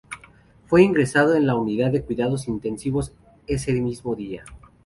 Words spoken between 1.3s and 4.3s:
en la Unidad de Cuidados Intensivos ese mismo